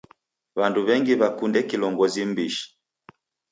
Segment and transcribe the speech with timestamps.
[0.59, 2.65] W'andu w'engi w'akunde kilongozi m'mbishi.